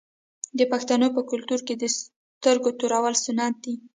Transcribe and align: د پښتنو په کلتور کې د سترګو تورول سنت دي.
د 0.57 0.61
پښتنو 0.71 1.07
په 1.15 1.21
کلتور 1.31 1.59
کې 1.67 1.75
د 1.77 1.83
سترګو 1.97 2.69
تورول 2.79 3.15
سنت 3.25 3.55
دي. 3.63 3.75